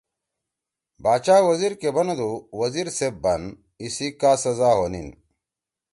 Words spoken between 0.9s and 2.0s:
باچا وزیر کے